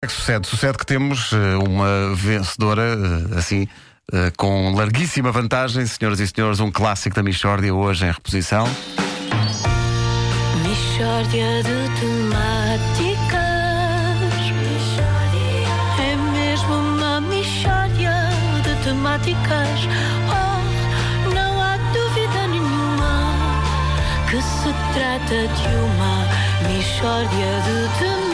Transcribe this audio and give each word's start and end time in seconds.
É 0.00 0.06
que 0.06 0.12
sucede? 0.12 0.46
Sucede 0.46 0.78
que 0.78 0.86
temos 0.86 1.32
eh, 1.32 1.56
uma 1.56 2.14
vencedora, 2.14 2.82
eh, 2.82 3.36
assim, 3.36 3.66
eh, 4.12 4.30
com 4.36 4.72
larguíssima 4.72 5.32
vantagem, 5.32 5.84
senhoras 5.86 6.20
e 6.20 6.28
senhores, 6.28 6.60
um 6.60 6.70
clássico 6.70 7.16
da 7.16 7.22
Michórdia 7.22 7.74
hoje 7.74 8.06
em 8.06 8.12
reposição. 8.12 8.64
Mishória 10.62 11.64
de 11.64 12.00
temáticas. 12.00 13.38
É 15.98 16.14
mesmo 16.30 16.74
uma 16.74 17.20
mishória 17.20 18.30
de 18.62 18.84
temáticas. 18.84 19.80
Oh, 20.30 21.34
não 21.34 21.60
há 21.60 21.76
dúvida 21.92 22.46
nenhuma 22.46 23.34
que 24.30 24.40
se 24.40 24.72
trata 24.94 25.48
de 25.48 25.68
uma 25.74 26.24
mishória 26.68 27.62
de 27.66 27.98
temáticas. 27.98 28.27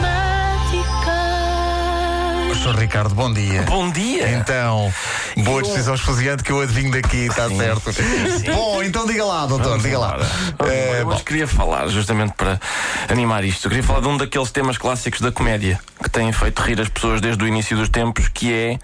Sr. 2.65 2.79
Ricardo, 2.79 3.13
bom 3.13 3.31
dia. 3.31 3.61
Bom 3.61 3.91
dia! 3.91 4.27
Então, 4.31 4.91
boa 5.37 5.61
decisão 5.61 5.93
esfuziante 5.93 6.41
que 6.41 6.51
eu 6.51 6.59
adivinho 6.59 6.89
daqui, 6.89 7.27
está 7.27 7.47
certo. 7.47 7.91
Bom, 8.55 8.81
então 8.81 9.05
diga 9.05 9.23
lá, 9.23 9.45
doutor, 9.45 9.77
diga 9.79 9.99
lá. 9.99 10.17
Eh, 10.67 11.01
eu 11.01 11.05
bom, 11.05 11.13
hoje 11.13 11.23
queria 11.23 11.47
falar, 11.47 11.87
justamente 11.89 12.33
para 12.33 12.59
animar 13.07 13.43
isto, 13.43 13.65
eu 13.65 13.69
queria 13.69 13.83
falar 13.83 13.99
de 13.99 14.07
um 14.07 14.17
daqueles 14.17 14.49
temas 14.49 14.79
clássicos 14.79 15.21
da 15.21 15.31
comédia 15.31 15.79
que 16.03 16.09
têm 16.09 16.31
feito 16.31 16.59
rir 16.63 16.81
as 16.81 16.89
pessoas 16.89 17.21
desde 17.21 17.43
o 17.43 17.47
início 17.47 17.77
dos 17.77 17.87
tempos, 17.87 18.29
que 18.29 18.51
é 18.51 18.79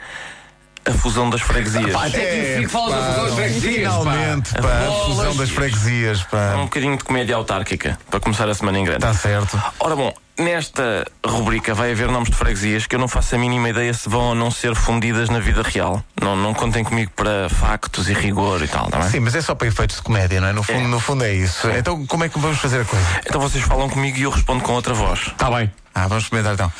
a 0.85 0.91
fusão 0.91 1.29
das 1.29 1.41
freguesias. 1.41 1.91
Pá, 1.91 2.07
até 2.07 2.19
que 2.57 2.61
da 2.63 2.69
fusão 2.69 2.89
das 3.25 3.33
freguesias, 3.35 3.75
finalmente, 3.75 4.51
pá, 4.53 4.59
a 4.59 4.61
Bolas. 4.85 5.05
fusão 5.05 5.35
das 5.35 5.49
freguesias, 5.49 6.21
Um 6.21 6.25
pá. 6.25 6.55
bocadinho 6.63 6.97
de 6.97 7.03
comédia 7.03 7.35
autárquica, 7.35 7.97
para 8.09 8.19
começar 8.19 8.49
a 8.49 8.53
semana 8.53 8.79
em 8.79 8.83
grande. 8.83 9.05
Está 9.05 9.13
certo. 9.13 9.61
Ora 9.79 9.95
bom, 9.95 10.11
nesta 10.39 11.05
rubrica 11.25 11.73
vai 11.75 11.91
haver 11.91 12.07
nomes 12.09 12.29
de 12.29 12.35
freguesias 12.35 12.87
que 12.87 12.95
eu 12.95 12.99
não 12.99 13.07
faço 13.07 13.35
a 13.35 13.37
mínima 13.37 13.69
ideia 13.69 13.93
se 13.93 14.09
vão 14.09 14.21
ou 14.29 14.35
não 14.35 14.49
ser 14.49 14.73
fundidas 14.75 15.29
na 15.29 15.39
vida 15.39 15.61
real. 15.61 16.03
Não, 16.19 16.35
não 16.35 16.53
contem 16.53 16.83
comigo 16.83 17.11
para 17.15 17.47
factos 17.49 18.09
e 18.09 18.13
rigor 18.13 18.63
e 18.63 18.67
tal, 18.67 18.89
não 18.91 18.99
é? 18.99 19.09
Sim, 19.09 19.19
mas 19.19 19.35
é 19.35 19.41
só 19.41 19.53
para 19.53 19.67
efeitos 19.67 19.97
de 19.97 20.01
comédia, 20.01 20.41
não 20.41 20.47
é? 20.47 20.53
No 20.53 20.63
fundo, 20.63 20.79
É. 20.79 20.87
no 20.87 20.99
fundo 20.99 21.23
é 21.23 21.33
isso. 21.33 21.69
Então, 21.69 22.05
como 22.07 22.23
é 22.23 22.29
que 22.29 22.39
vamos 22.39 22.57
fazer 22.57 22.81
a 22.81 22.85
coisa? 22.85 23.05
Então 23.25 23.39
vocês 23.39 23.63
falam 23.63 23.87
comigo 23.87 24.17
e 24.17 24.23
eu 24.23 24.31
respondo 24.31 24.63
com 24.63 24.73
outra 24.73 24.93
voz. 24.95 25.19
Está 25.19 25.49
Tá 25.49 25.51
bem. 25.57 25.71
Ah, 25.93 26.07
vamos 26.07 26.23
experimentar 26.23 26.53
então. 26.55 26.71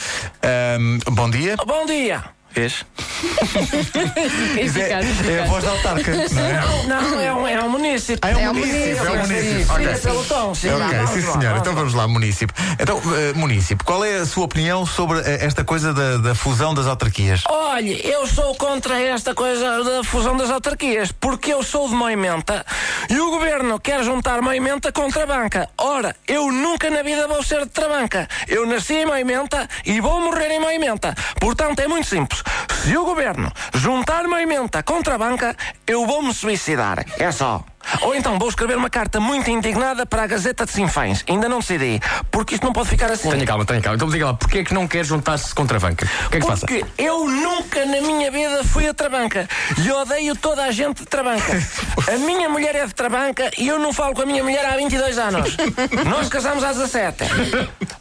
Ahm, 0.42 1.00
bom 1.12 1.30
dia. 1.30 1.56
Bom 1.68 1.86
dia! 1.86 2.24
Vês? 2.54 2.86
É, 4.58 5.32
é 5.32 5.44
a 5.44 5.46
voz 5.46 5.64
da 5.64 5.72
autarca, 5.72 6.12
não 6.12 6.22
é? 6.22 6.88
Não, 6.88 7.20
é 7.20 7.34
um, 7.34 7.48
é 7.48 7.64
um 7.64 7.70
município. 7.70 8.20
Ah, 8.22 8.32
é 8.32 8.50
um 8.50 8.54
município, 8.54 8.98
é 8.98 9.12
um 9.12 9.18
município. 9.18 9.74
Ok. 9.74 9.96
Pelo 10.02 10.24
tom, 10.26 10.56
sim. 10.56 10.70
Ok, 10.70 10.98
Vamos 10.98 11.12
sim 11.12 11.22
lá, 11.22 11.34
vamos 11.34 11.60
Então 11.62 11.76
vamos 11.76 11.94
lá, 11.94 12.08
município. 12.08 12.56
Então, 12.80 13.02
eh, 13.16 13.34
município, 13.34 13.86
qual 13.86 14.04
é 14.04 14.18
a 14.18 14.26
sua 14.26 14.46
opinião 14.46 14.86
sobre 14.86 15.20
eh, 15.20 15.46
esta 15.46 15.64
coisa 15.64 15.94
da, 15.94 16.18
da 16.18 16.36
fusão 16.36 16.74
das 16.74 16.88
autarquias? 16.88 17.44
Olha, 17.48 18.08
eu 18.08 18.26
sou 18.28 18.56
contra 18.56 19.00
esta 19.00 19.34
coisa 19.34 19.84
da 19.84 20.04
fusão 20.04 20.36
das 20.36 20.50
autarquias, 20.50 21.12
porque 21.12 21.54
eu 21.54 21.64
sou 21.64 21.88
de 21.88 21.96
Moimenta 21.96 22.66
e 23.10 23.20
o 23.20 23.30
governo 23.30 23.80
quer 23.80 24.04
juntar 24.04 24.42
Moimenta 24.42 24.92
com 24.92 25.10
Trabanca. 25.10 25.70
Ora, 25.78 26.16
eu 26.28 26.52
nunca 26.52 26.90
na 26.90 27.04
vida 27.04 27.28
vou 27.28 27.44
ser 27.44 27.66
de 27.66 27.72
Trabanca. 27.72 28.28
Eu 28.48 28.66
nasci 28.66 28.94
em 28.96 29.06
Moimenta 29.06 29.68
e 29.86 30.00
vou 30.02 30.20
morrer 30.22 30.52
em 30.52 30.60
Moimenta. 30.60 31.16
Portanto, 31.40 31.80
é 31.80 31.88
muito 31.88 32.08
simples. 32.08 32.44
Se 32.84 32.98
o 32.98 33.06
governo 33.12 33.52
juntar 33.74 34.26
Moimenta 34.26 34.82
com 34.82 35.02
Trabanca, 35.02 35.54
eu 35.86 36.06
vou 36.06 36.24
me 36.24 36.34
suicidar. 36.34 37.06
É 37.20 37.30
só. 37.30 37.62
Ou 38.02 38.16
então 38.16 38.38
vou 38.40 38.50
escrever 38.50 38.78
uma 38.78 38.90
carta 38.90 39.20
muito 39.20 39.50
indignada 39.50 40.06
para 40.06 40.24
a 40.24 40.28
Gazeta 40.28 40.66
de 40.66 40.72
Sinfãs. 40.72 41.24
Ainda 41.28 41.48
não 41.50 41.60
decidi, 41.60 42.00
porque 42.30 42.56
isto 42.56 42.64
não 42.66 42.74
pode 42.74 42.90
ficar 42.90 43.12
assim. 43.12 43.30
Tenha 43.30 43.46
calma, 43.46 43.66
tenha 43.66 43.82
calma. 43.82 43.96
Então 43.96 44.10
diga 44.10 44.26
lá, 44.28 44.34
porquê 44.34 44.60
é 44.60 44.64
que 44.64 44.74
não 44.74 44.88
quer 44.88 45.04
juntar-se 45.04 45.54
com 45.54 45.66
Travanca? 45.66 46.06
O 46.26 46.30
que 46.30 46.38
é 46.38 46.40
que 46.40 46.46
se 46.46 46.52
passa? 46.52 46.66
Porque 46.66 46.86
eu 46.98 47.28
nunca 47.28 47.86
na 47.86 48.02
minha 48.02 48.32
vida 48.32 48.64
fui 48.64 48.88
a 48.88 48.94
Trabanca 48.94 49.48
e 49.78 49.92
odeio 49.92 50.36
toda 50.36 50.64
a 50.64 50.72
gente 50.72 51.00
de 51.02 51.06
Trabanca. 51.06 51.62
A 52.12 52.18
minha 52.18 52.50
mulher 52.50 52.76
é 52.76 52.86
de 52.86 52.94
Trabanca 52.94 53.52
e 53.58 53.68
eu 53.68 53.80
não 53.80 53.94
falo 53.94 54.14
com 54.16 54.22
a 54.22 54.26
minha 54.26 54.44
mulher 54.44 54.66
há 54.66 54.76
22 54.78 55.18
anos. 55.18 55.58
Nós 56.08 56.30
casamos 56.30 56.64
há 56.64 56.72
17. 56.72 57.24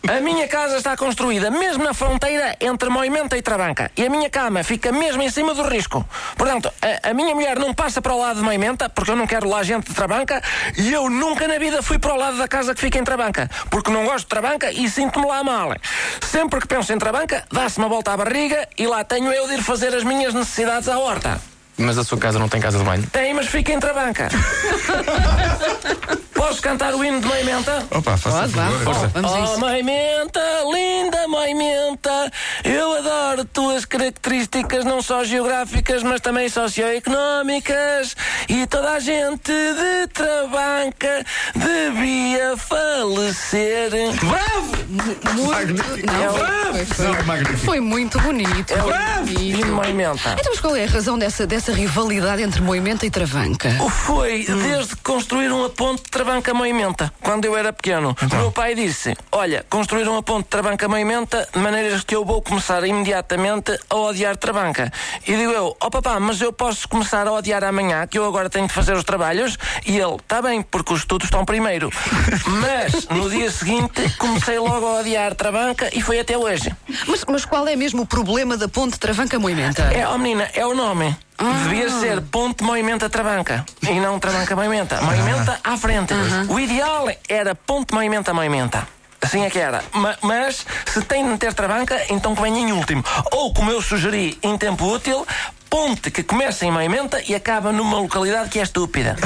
A 0.09 0.21
minha 0.21 0.49
casa 0.49 0.77
está 0.77 0.97
construída 0.97 1.50
mesmo 1.50 1.84
na 1.84 1.95
fronteira 1.95 2.56
entre 2.61 2.89
Moimenta 2.89 3.37
e 3.37 3.43
Trabanca 3.43 3.91
e 3.97 4.05
a 4.05 4.11
minha 4.11 4.29
cama 4.29 4.62
fica 4.65 4.91
mesmo 4.91 5.23
em 5.23 5.31
cima 5.31 5.55
do 5.55 5.62
risco. 5.62 6.05
Portanto, 6.37 6.73
a, 6.83 7.11
a 7.11 7.15
minha 7.15 7.34
mulher 7.34 7.59
não 7.59 7.73
passa 7.73 8.03
para 8.03 8.12
o 8.12 8.19
lado 8.19 8.39
de 8.39 8.43
Moimenta 8.43 8.89
porque 8.89 9.11
eu 9.11 9.17
não 9.17 9.27
quero 9.27 9.49
lá 9.49 9.62
gente 9.62 9.80
de 9.89 9.95
Trabanca 9.95 10.43
e 10.77 10.93
eu 10.93 11.09
nunca 11.09 11.49
na 11.49 11.59
vida 11.59 11.83
fui 11.83 11.99
para 11.99 12.15
o 12.15 12.17
lado 12.17 12.39
da 12.39 12.47
casa 12.47 12.75
que 12.75 12.81
fica 12.81 12.99
em 12.99 13.05
Trabanca 13.05 13.49
porque 13.71 13.91
não 13.91 14.05
gosto 14.05 14.21
de 14.21 14.27
Trabanca 14.27 14.71
e 14.71 14.89
sinto-me 14.89 15.27
lá 15.27 15.43
mal. 15.43 15.75
Sempre 16.21 16.61
que 16.61 16.67
penso 16.67 16.93
em 16.93 16.99
Trabanca, 16.99 17.45
dá-se 17.51 17.79
uma 17.79 17.89
volta 17.89 18.13
à 18.13 18.17
barriga 18.17 18.69
e 18.77 18.87
lá 18.87 19.03
tenho 19.05 19.33
eu 19.33 19.47
de 19.47 19.55
ir 19.55 19.63
fazer 19.63 19.95
as 19.95 20.05
minhas 20.05 20.35
necessidades 20.35 20.89
à 20.89 20.99
horta. 20.99 21.41
Mas 21.79 21.97
a 21.97 22.05
sua 22.05 22.19
casa 22.19 22.39
não 22.39 22.49
tem 22.49 22.61
casa 22.61 22.79
de 22.79 22.85
banho? 22.85 23.07
Tem, 23.11 23.33
mas 23.33 23.47
fica 23.47 23.73
em 23.73 23.81
Trabanca. 23.81 24.29
Posso 26.41 26.62
cantar 26.62 26.95
o 26.95 27.05
hino 27.05 27.21
de 27.21 27.27
Moimenta? 27.27 27.87
Opa, 27.91 28.17
faça 28.17 28.49
favor. 28.49 29.09
Vamos 29.12 29.33
a 29.33 29.41
Oh, 29.41 29.45
isso. 29.45 29.61
mãe 29.61 29.83
menta, 29.83 30.41
linda 30.73 31.28
mãe 31.28 31.55
menta, 31.55 32.33
eu 32.65 32.97
adoro 32.97 33.45
tuas 33.45 33.84
características, 33.84 34.84
não 34.87 35.03
só 35.03 35.23
geográficas, 35.23 36.03
mas 36.03 36.21
também 36.23 36.49
socioeconómicas. 36.49 38.17
E 38.49 38.67
toda 38.67 38.93
a 38.93 39.00
gente 39.00 39.53
de 39.53 40.06
Trabanca 40.15 41.25
devia 41.55 42.56
falecer. 42.56 43.91
Muito. 43.91 45.75
Não, 46.06 46.34
foi, 46.73 46.84
foi- 46.87 47.06
é 47.06 47.23
magnífico. 47.23 47.59
foi 47.67 47.81
muito 47.81 48.19
bonito. 48.21 48.73
É 48.73 48.83
o 48.83 49.25
bonito. 49.25 49.41
hino 49.43 49.65
de 49.65 49.71
mãe 49.71 49.93
menta. 49.93 50.37
Então, 50.39 50.53
mas 50.53 50.61
qual 50.61 50.75
é 50.75 50.84
a 50.84 50.89
razão 50.89 51.19
dessa, 51.19 51.47
dessa 51.47 51.73
rivalidade 51.73 52.43
entre 52.43 52.61
Moimenta 52.62 53.05
e 53.05 53.11
Travanca? 53.11 53.71
Foi 54.06 54.45
desde 54.47 54.97
que 54.97 55.03
construíram 55.03 55.65
a 55.65 55.71
ponte 55.71 56.03
de 56.05 56.11
Trabanca-Moimenta, 56.31 57.13
quando 57.21 57.45
eu 57.45 57.57
era 57.57 57.73
pequeno. 57.73 58.17
O 58.23 58.37
meu 58.37 58.53
pai 58.53 58.77
disse: 58.77 59.17
Olha, 59.33 59.67
construíram 59.69 60.17
a 60.17 60.23
ponte 60.23 60.45
de 60.45 60.51
Trabanca-Moimenta 60.51 61.49
de 61.53 61.59
maneiras 61.59 62.05
que 62.05 62.15
eu 62.15 62.25
vou 62.25 62.41
começar 62.41 62.85
imediatamente 62.85 63.77
a 63.91 63.97
odiar 63.97 64.37
Trabanca. 64.37 64.93
E 65.27 65.35
digo 65.37 65.51
eu: 65.51 65.77
Ó 65.81 65.91
papá, 65.91 66.21
mas 66.21 66.41
eu 66.41 66.53
posso 66.53 66.89
começar 66.89 67.27
a 67.27 67.33
odiar 67.33 67.65
amanhã, 67.65 68.07
que 68.07 68.17
eu 68.17 68.25
agora 68.25 68.49
tenho 68.49 68.69
de 68.69 68.73
fazer 68.73 68.95
os 68.95 69.03
trabalhos? 69.03 69.59
E 69.85 69.99
ele: 69.99 70.15
Está 70.15 70.41
bem, 70.41 70.63
porque 70.63 70.93
os 70.93 71.01
estudos 71.01 71.27
estão 71.27 71.45
primeiro. 71.45 71.91
mas 72.47 73.09
no 73.09 73.29
dia 73.29 73.51
seguinte 73.51 74.09
comecei 74.17 74.61
logo 74.61 74.87
a 74.87 75.01
odiar 75.01 75.35
Trabanca 75.35 75.91
e 75.93 76.01
foi 76.01 76.21
até 76.21 76.39
hoje. 76.39 76.73
Mas, 77.09 77.25
mas 77.27 77.45
qual 77.45 77.67
é 77.67 77.75
mesmo 77.75 78.03
o 78.03 78.07
problema 78.07 78.57
da 78.57 78.69
ponte 78.69 79.01
Travanca-Moimenta? 79.01 79.83
É, 79.93 80.07
ó 80.07 80.17
menina, 80.17 80.49
é 80.55 80.65
o 80.65 80.75
nome. 80.75 81.17
Devia 81.65 81.89
ser 81.89 82.21
Ponte 82.21 82.62
Moimenta 82.62 83.09
Trabanca 83.09 83.65
e 83.83 83.99
não 83.99 84.19
Trabanca 84.19 84.55
Moimenta. 84.55 85.01
Moimenta 85.01 85.59
à 85.65 85.77
frente. 85.77 86.12
O 86.49 86.59
ideal 86.61 87.06
era 87.28 87.55
Ponte 87.55 87.95
Moimenta 87.95 88.34
Moimenta. 88.34 88.87
Assim 89.23 89.45
é 89.45 89.50
que 89.50 89.59
era. 89.59 89.83
Ma- 89.93 90.17
mas 90.23 90.67
se 90.87 91.03
tem 91.03 91.23
de 91.25 91.31
meter 91.31 91.53
Trabanca, 91.55 91.99
então 92.11 92.34
que 92.34 92.43
venha 92.43 92.59
em 92.61 92.73
último. 92.73 93.05
Ou, 93.33 93.53
como 93.55 93.71
eu 93.71 93.81
sugeri 93.83 94.39
em 94.43 94.56
tempo 94.56 94.84
útil, 94.87 95.27
ponte 95.69 96.11
que 96.11 96.23
começa 96.23 96.65
em 96.67 96.71
Moimenta 96.71 97.23
e 97.29 97.34
acaba 97.34 97.71
numa 97.71 97.99
localidade 97.99 98.49
que 98.49 98.59
é 98.59 98.62
estúpida. 98.62 99.17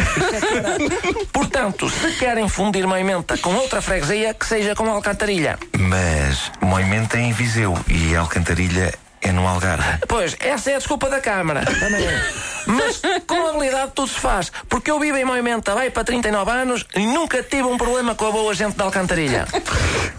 Portanto, 1.32 1.88
se 1.88 2.12
querem 2.18 2.48
fundir 2.48 2.86
Moimenta 2.86 3.38
com 3.38 3.54
outra 3.54 3.80
freguesia, 3.80 4.34
que 4.34 4.46
seja 4.46 4.74
com 4.74 4.88
Alcantarilha. 4.90 5.58
Mas 5.78 6.50
Moimenta 6.60 7.16
é 7.18 7.22
em 7.22 7.32
Viseu 7.32 7.76
e 7.88 8.14
Alcantarilha 8.16 8.92
é 9.24 9.32
no 9.32 9.46
Algarve. 9.48 9.98
Pois, 10.06 10.36
essa 10.38 10.70
é 10.70 10.74
a 10.74 10.78
desculpa 10.78 11.08
da 11.08 11.20
Câmara. 11.20 11.64
Também 11.64 12.06
é. 12.06 12.24
Mas 12.66 13.00
com 13.26 13.46
habilidade 13.48 13.92
tudo 13.94 14.08
se 14.08 14.20
faz. 14.20 14.52
Porque 14.68 14.90
eu 14.90 15.00
vivo 15.00 15.16
em 15.16 15.24
Moimenta, 15.24 15.74
vai 15.74 15.90
para 15.90 16.04
39 16.04 16.50
anos 16.50 16.86
e 16.94 17.06
nunca 17.06 17.42
tive 17.42 17.64
um 17.64 17.76
problema 17.76 18.14
com 18.14 18.26
a 18.26 18.30
boa 18.30 18.54
gente 18.54 18.76
da 18.76 18.84
Alcantarilha. 18.84 19.46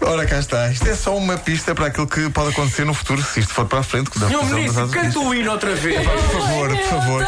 Ora, 0.00 0.26
cá 0.26 0.38
está. 0.38 0.68
Isto 0.70 0.88
é 0.88 0.94
só 0.94 1.16
uma 1.16 1.36
pista 1.38 1.74
para 1.74 1.86
aquilo 1.86 2.06
que 2.06 2.28
pode 2.30 2.50
acontecer 2.50 2.84
no 2.84 2.94
futuro, 2.94 3.22
se 3.22 3.40
isto 3.40 3.54
for 3.54 3.66
para 3.66 3.80
a 3.80 3.82
frente. 3.82 4.10
Senhor 4.18 4.44
Ministro, 4.44 4.88
canta 4.88 5.18
o 5.18 5.34
hino 5.34 5.52
outra 5.52 5.74
vez. 5.74 6.06
Por 6.06 6.40
favor, 6.40 6.68
por 6.68 6.88
favor. 6.88 7.26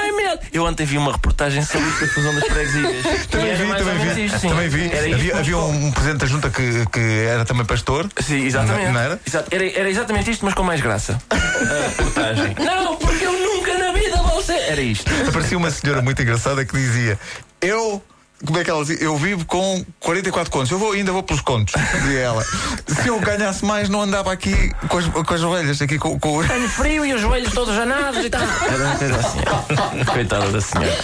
Linda, 0.00 0.12
Moimenta! 0.12 0.42
Eu 0.52 0.64
ontem 0.64 0.84
vi 0.86 0.98
uma 0.98 1.12
reportagem 1.12 1.62
sobre 1.64 1.88
da 1.90 2.06
fusão 2.08 2.34
das 2.34 2.44
freguesias. 2.44 3.26
Também 3.30 3.54
vi, 3.54 3.66
também 3.68 4.14
vi. 4.14 4.24
isto. 4.26 4.40
Também 4.40 4.68
vi. 4.68 4.90
Havia, 5.14 5.36
havia 5.38 5.58
um, 5.58 5.86
um 5.86 5.92
presidente 5.92 6.18
da 6.20 6.26
junta 6.26 6.50
que, 6.50 6.86
que 6.90 7.00
era 7.26 7.44
também 7.44 7.64
pastor. 7.64 8.08
Sim, 8.20 8.44
exatamente. 8.44 8.86
Não- 8.86 8.92
não 8.94 9.00
era? 9.00 9.20
Exato. 9.26 9.48
Era, 9.54 9.66
era 9.78 9.90
exatamente 9.90 10.30
isto, 10.30 10.44
mas 10.44 10.54
com 10.54 10.62
mais 10.62 10.80
graça. 10.80 11.18
A 11.30 11.36
reportagem. 11.88 12.54
Não, 12.58 12.96
porque 12.96 13.24
eu 13.24 13.32
nunca 13.32 13.78
na 13.78 13.92
vida 13.92 14.16
vou 14.22 14.42
ser. 14.42 14.58
Era 14.58 14.80
isto. 14.80 15.10
Aparecia 15.28 15.56
uma 15.58 15.70
senhora 15.70 16.02
muito 16.02 16.20
engraçada 16.22 16.64
que 16.64 16.76
dizia: 16.76 17.18
Eu. 17.60 18.02
Como 18.44 18.58
é 18.58 18.64
que 18.64 18.70
ela 18.70 18.84
dizia? 18.84 19.04
Eu 19.04 19.16
vivo 19.16 19.44
com 19.44 19.84
44 20.00 20.50
contos. 20.50 20.70
Eu 20.70 20.78
vou, 20.78 20.92
ainda 20.92 21.12
vou 21.12 21.22
pelos 21.22 21.42
contos, 21.42 21.74
dizia 22.00 22.20
ela. 22.20 22.44
Se 22.86 23.08
eu 23.08 23.18
ganhasse 23.20 23.64
mais, 23.64 23.88
não 23.88 24.02
andava 24.02 24.32
aqui 24.32 24.72
com 24.88 24.98
as, 24.98 25.06
com 25.06 25.34
as 25.34 25.42
ovelhas, 25.42 25.80
aqui 25.80 25.98
com, 25.98 26.18
com... 26.18 26.42
Tenho 26.44 26.68
frio 26.68 27.06
e 27.06 27.14
os 27.14 27.20
joelhos 27.20 27.52
todos 27.52 27.76
anados 27.76 28.24
e 28.24 28.30
tal. 28.30 28.42
Era 28.42 28.84
uma 28.84 28.96
coisa 28.96 29.16
assim. 29.16 30.04
Coitada 30.12 30.50
da 30.50 30.60
senhora. 30.60 30.98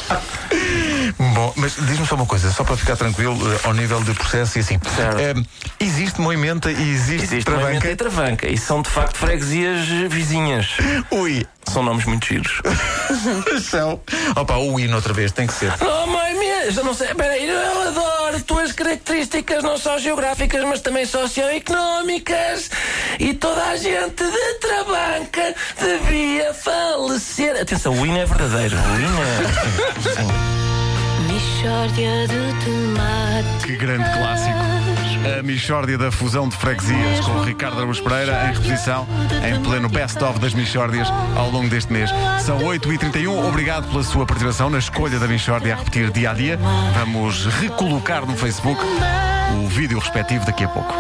Bom, 1.35 1.52
mas 1.56 1.75
diz-me 1.75 2.06
só 2.06 2.14
uma 2.14 2.26
coisa, 2.26 2.50
só 2.50 2.64
para 2.64 2.76
ficar 2.76 2.96
tranquilo, 2.96 3.37
eh, 3.52 3.61
ao 3.64 3.73
nível 3.73 4.02
de 4.02 4.12
processo 4.14 4.58
e 4.58 4.61
assim. 4.61 4.79
Certo. 4.96 5.19
Eh, 5.19 5.35
existe 5.81 6.20
moimenta 6.20 6.70
e 6.70 6.90
existe, 6.90 7.25
Existe 7.25 7.44
travanca? 7.44 7.67
Moimenta 7.67 7.90
e 7.90 7.96
Travanca. 7.96 8.49
E 8.49 8.58
são 8.58 8.82
de 8.82 8.90
facto 8.90 9.17
freguesias 9.17 9.87
vizinhas. 10.11 10.69
Ui, 11.11 11.46
São 11.73 11.82
nomes 11.82 12.05
muito 12.05 12.26
giros. 12.26 12.61
são. 13.62 14.00
Opa, 14.37 14.56
o 14.56 14.79
hino 14.79 14.96
outra 14.96 15.12
vez, 15.12 15.32
tem 15.32 15.46
que 15.46 15.52
ser. 15.52 15.73
Minha, 15.81 16.17
já 16.70 16.82
não 16.82 16.94
sei. 16.94 17.14
Peraí, 17.14 17.48
eu 17.48 17.82
adoro 17.88 18.42
tuas 18.42 18.72
características, 18.72 19.62
não 19.62 19.78
só 19.78 19.98
geográficas, 19.98 20.64
mas 20.64 20.80
também 20.80 21.06
socioeconómicas. 21.06 22.70
E 23.18 23.34
toda 23.34 23.64
a 23.64 23.76
gente 23.76 24.24
de 24.24 24.54
Trabanca 24.60 25.54
devia 25.78 26.52
falecer. 26.54 27.60
Atenção, 27.60 27.92
o 27.92 28.06
hino 28.06 28.18
é 28.18 28.24
verdadeiro. 28.26 28.76
O 28.76 29.00
hino 29.00 29.18
é. 29.22 30.48
Sim. 30.54 30.57
Mixórdia 31.58 32.28
de 32.28 32.64
temáticas. 32.64 33.64
Que 33.64 33.76
grande 33.76 34.08
clássico. 34.12 34.58
A 35.37 35.43
Michórdia 35.43 35.99
da 35.99 36.12
fusão 36.12 36.49
de 36.49 36.56
freguesias 36.56 37.19
com 37.19 37.32
o 37.32 37.43
Ricardo 37.43 37.78
Araújo 37.78 38.00
Pereira 38.00 38.44
em 38.44 38.52
reposição 38.55 39.08
em 39.44 39.60
pleno 39.64 39.88
best-of 39.88 40.38
das 40.38 40.55
Michórdias 40.55 41.08
ao 41.37 41.50
longo 41.50 41.69
deste 41.69 41.93
mês. 41.93 42.10
São 42.43 42.60
8h31. 42.60 43.49
Obrigado 43.49 43.88
pela 43.88 44.05
sua 44.05 44.25
participação 44.25 44.70
na 44.70 44.78
escolha 44.78 45.19
da 45.19 45.26
Michórdia 45.26 45.75
a 45.75 45.78
repetir 45.78 46.12
dia 46.12 46.31
a 46.31 46.34
dia. 46.34 46.60
Vamos 46.94 47.46
recolocar 47.46 48.25
no 48.25 48.37
Facebook 48.37 48.81
o 49.61 49.66
vídeo 49.66 49.99
respectivo 49.99 50.46
daqui 50.46 50.62
a 50.62 50.69
pouco. 50.69 50.94